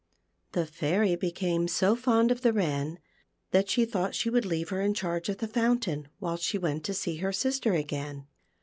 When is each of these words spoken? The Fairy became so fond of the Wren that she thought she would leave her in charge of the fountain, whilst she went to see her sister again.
The 0.53 0.65
Fairy 0.65 1.15
became 1.15 1.67
so 1.67 1.95
fond 1.95 2.31
of 2.31 2.41
the 2.41 2.53
Wren 2.53 2.97
that 3.51 3.69
she 3.69 3.85
thought 3.85 4.15
she 4.15 4.31
would 4.31 4.47
leave 4.47 4.69
her 4.69 4.81
in 4.81 4.95
charge 4.95 5.29
of 5.29 5.37
the 5.37 5.47
fountain, 5.47 6.07
whilst 6.19 6.43
she 6.43 6.57
went 6.57 6.83
to 6.85 6.95
see 6.95 7.17
her 7.17 7.31
sister 7.31 7.73
again. 7.75 8.25